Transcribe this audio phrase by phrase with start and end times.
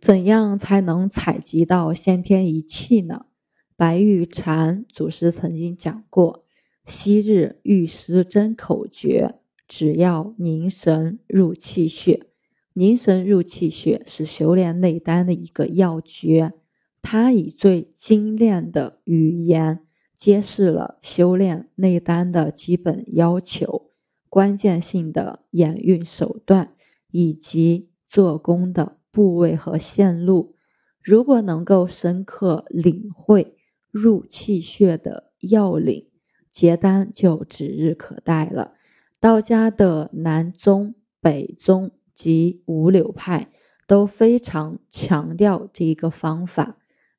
[0.00, 3.26] 怎样才能采集到先天一气呢？
[3.76, 6.44] 白玉禅祖师曾经讲过：
[6.84, 9.34] 昔日玉师真口诀，
[9.66, 12.26] 只要凝神入气血。
[12.74, 16.52] 凝神入气血是修炼内丹的一个要诀，
[17.02, 19.80] 它以最精炼的语言
[20.16, 23.90] 揭示了修炼内丹的基本要求、
[24.28, 26.74] 关键性的演运手段
[27.10, 30.54] 以及做工的部位和线路。
[31.02, 33.56] 如果能够深刻领会
[33.90, 36.06] 入气血的要领，
[36.52, 38.74] 结丹就指日可待了。
[39.18, 41.90] 道家的南宗、北宗。
[42.14, 43.48] 及五柳派
[43.86, 46.76] 都非常强调这一个方法，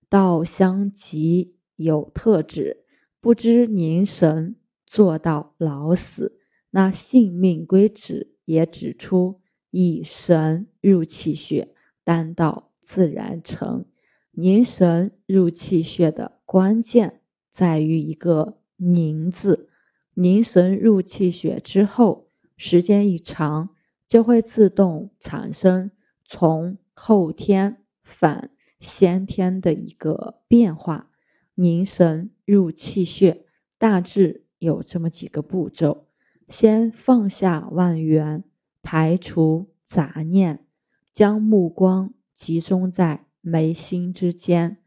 [0.10, 2.84] 道相极有特指，
[3.22, 6.38] 不知凝神做到老死，
[6.72, 8.36] 那性命归止。
[8.44, 9.40] 也指出
[9.72, 11.74] 以神入气血，
[12.10, 13.86] 丹道自然成。
[14.32, 19.70] 凝神入气血的关键在于一个“凝”字，
[20.16, 23.70] 凝神入气血之后，时间一长。
[24.08, 25.92] 就会自动产生
[26.26, 31.12] 从后天返先天的一个变化。
[31.54, 33.46] 凝神入气血，
[33.78, 36.08] 大致有这么几个步骤：
[36.48, 38.44] 先放下万缘，
[38.82, 40.66] 排除杂念，
[41.14, 44.78] 将目光集中在眉心之间，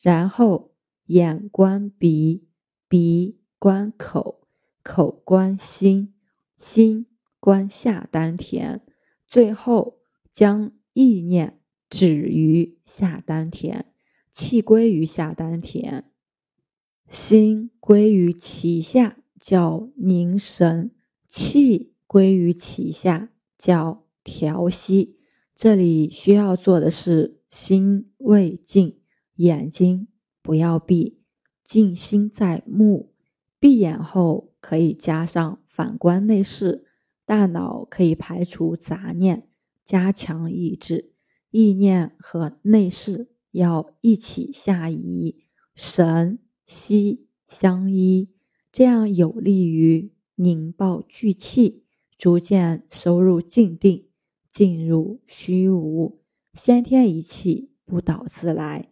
[0.00, 0.72] 然后
[1.06, 2.48] 眼观鼻，
[2.88, 4.46] 鼻观口，
[4.82, 6.14] 口观心，
[6.56, 7.06] 心。
[7.44, 8.82] 观下丹田，
[9.26, 9.98] 最后
[10.32, 11.58] 将意念
[11.90, 13.86] 止于下丹田，
[14.30, 16.04] 气归于下丹田，
[17.08, 20.92] 心归于其下，叫凝神；
[21.26, 25.18] 气归于其下，叫调息。
[25.54, 28.98] 这里需要做的是心未静，
[29.36, 30.08] 眼睛
[30.42, 31.18] 不要闭，
[31.62, 33.12] 静心在目。
[33.60, 36.86] 闭眼后可以加上反观内视。
[37.24, 39.48] 大脑可以排除杂念，
[39.84, 41.12] 加强意志，
[41.50, 45.36] 意念和内视要一起下移，
[45.74, 48.28] 神息相依，
[48.72, 51.84] 这样有利于凝抱聚气，
[52.18, 54.08] 逐渐收入静定，
[54.52, 56.20] 进入虚无，
[56.52, 58.90] 先天一气不倒自来。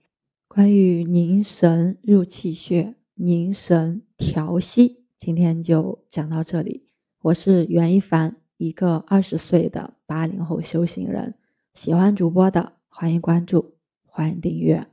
[0.49, 6.87] 关于凝神入气血、凝神调息，今天就讲到这里。
[7.21, 11.35] 我是袁一凡，一个二十岁的八零后修行人。
[11.75, 13.75] 喜欢主播的，欢迎关注，
[14.07, 14.87] 欢迎订阅。